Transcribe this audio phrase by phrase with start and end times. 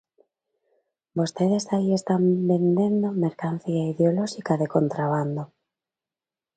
[1.19, 5.41] Vostedes aí están vendendo mercancía ideolóxica de contrabando.